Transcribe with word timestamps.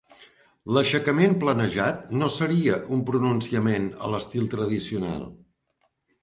L'aixecament 0.77 1.35
planejat 1.43 2.01
no 2.21 2.29
seria 2.37 2.79
un 2.97 3.05
pronunciament 3.11 3.87
a 4.07 4.11
l'estil 4.15 4.49
tradicional. 4.55 5.29